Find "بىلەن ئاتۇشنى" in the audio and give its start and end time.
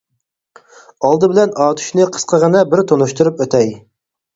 1.35-2.11